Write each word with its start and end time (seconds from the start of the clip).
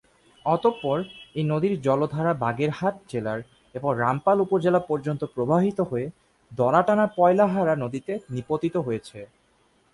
অতঃপর 0.45 0.97
এই 1.35 1.43
নদীর 1.43 1.73
জলধারা 1.81 2.33
বাগেরহাট 2.33 2.95
জেলার 3.09 3.39
এবং 3.75 3.89
রামপাল 3.97 4.37
উপজেলা 4.41 4.79
পর্যন্ত 4.79 5.21
প্রবাহিত 5.35 5.79
হয়ে 5.81 6.07
দড়াটানা-পয়লাহারা 6.51 7.73
নদীতে 7.75 8.13
নিপতিত 8.29 8.75
হয়েছে। 8.77 9.19